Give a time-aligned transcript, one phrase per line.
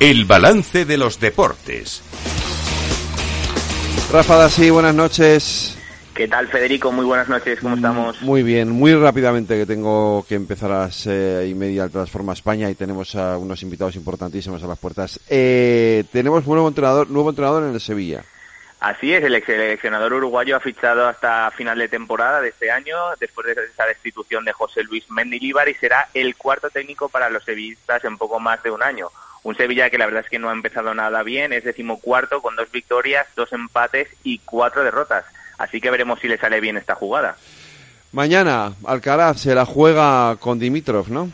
[0.00, 2.04] El balance de los deportes.
[4.12, 5.76] Rafa Dasi, buenas noches.
[6.14, 6.92] ¿Qué tal, Federico?
[6.92, 8.22] Muy buenas noches, ¿cómo estamos?
[8.22, 12.32] Muy bien, muy rápidamente que tengo que empezar a las eh, y media al Transforma
[12.32, 15.18] España y tenemos a unos invitados importantísimos a las puertas.
[15.28, 18.22] Eh, tenemos nuevo entrenador, nuevo entrenador en el Sevilla.
[18.78, 23.48] Así es, el seleccionador uruguayo ha fichado hasta final de temporada de este año, después
[23.48, 28.04] de esa destitución de José Luis Mendilibar, y será el cuarto técnico para los sevillistas
[28.04, 29.08] en poco más de un año.
[29.42, 32.56] Un Sevilla que la verdad es que no ha empezado nada bien, es decimocuarto con
[32.56, 35.24] dos victorias, dos empates y cuatro derrotas.
[35.58, 37.36] Así que veremos si le sale bien esta jugada.
[38.12, 41.30] Mañana Alcaraz se la juega con Dimitrov, ¿no?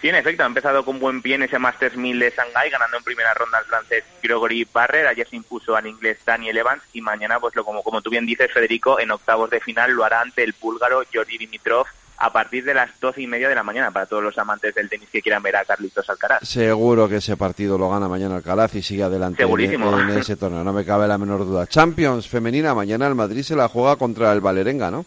[0.00, 2.96] Sí, en efecto, ha empezado con buen pie en ese Masters 1000 de Shanghai, ganando
[2.96, 5.08] en primera ronda al francés Gregory Barrer.
[5.08, 8.24] Ayer se impuso al inglés Daniel Evans y mañana, pues lo como, como tú bien
[8.24, 11.86] dices, Federico, en octavos de final lo hará ante el búlgaro Georgi Dimitrov
[12.20, 14.88] a partir de las doce y media de la mañana para todos los amantes del
[14.88, 16.40] tenis que quieran ver a Carlitos Alcaraz.
[16.46, 19.98] Seguro que ese partido lo gana mañana Alcaraz y sigue adelante Segurísimo.
[19.98, 21.66] En, en, ese torneo, no me cabe la menor duda.
[21.66, 25.06] Champions femenina, mañana el Madrid se la juega contra el Valerenga, ¿no?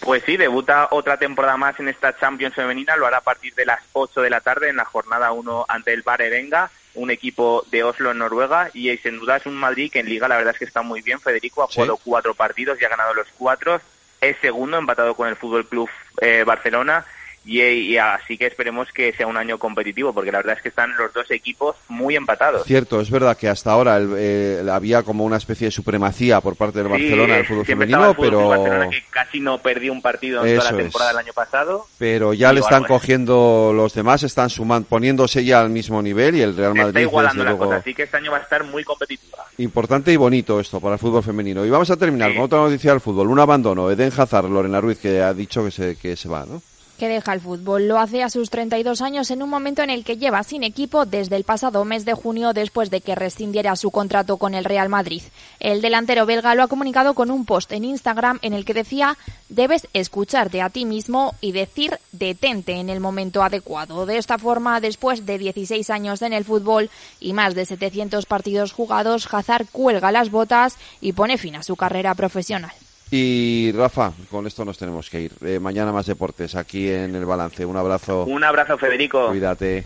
[0.00, 3.64] Pues sí, debuta otra temporada más en esta Champions femenina, lo hará a partir de
[3.64, 7.84] las 8 de la tarde en la jornada 1 ante el Valerenga, un equipo de
[7.84, 10.58] Oslo en Noruega y sin duda es un Madrid que en liga la verdad es
[10.58, 12.02] que está muy bien, Federico ha jugado Sí.
[12.04, 13.80] cuatro partidos y ha ganado los cuatro,
[14.20, 15.88] es segundo empatado con el Fútbol Club
[16.20, 17.04] eh, Barcelona
[17.50, 20.68] y, y así que esperemos que sea un año competitivo porque la verdad es que
[20.68, 22.66] están los dos equipos muy empatados.
[22.66, 26.56] Cierto, es verdad que hasta ahora el- eh, había como una especie de supremacía por
[26.56, 29.92] parte del Sí, Barcelona del fútbol femenino, el Fútbol pero Barcelona que casi no perdió
[29.92, 30.84] un partido en toda Eso la es.
[30.84, 31.86] temporada del año pasado.
[31.96, 32.94] pero ya le están bueno.
[32.94, 36.86] cogiendo los demás, están sumando, poniéndose ya al mismo nivel y el Real Se está
[36.92, 39.38] Madrid igualando la luego, cosa, así que este año va a estar muy competitiva.
[39.56, 41.64] importante y bonito esto para el fútbol femenino.
[41.64, 42.36] Y vamos a terminar Sí.
[42.36, 45.70] con otra noticia del fútbol, un abandono, Eden Hazard, Lorena Ruiz que ha dicho que
[45.70, 46.60] se que se va, ¿no?
[46.98, 47.88] Que deja el fútbol.
[47.88, 51.06] Lo hace a sus 32 años en un momento en el que lleva sin equipo
[51.06, 54.88] desde el pasado mes de junio después de que rescindiera su contrato con el Real
[54.88, 55.22] Madrid.
[55.60, 59.16] El delantero belga lo ha comunicado con un post en Instagram en el que decía
[59.48, 64.04] debes escucharte a ti mismo y decir detente en el momento adecuado.
[64.04, 68.72] De esta forma, después de 16 años en el fútbol y más de 700 partidos
[68.72, 72.72] jugados, Hazard cuelga las botas y pone fin a su carrera profesional.
[73.10, 75.32] Y Rafa, con esto nos tenemos que ir.
[75.42, 77.64] Eh, mañana más deportes aquí en el balance.
[77.64, 78.24] Un abrazo.
[78.24, 79.28] Un abrazo, Federico.
[79.28, 79.76] Cuídate.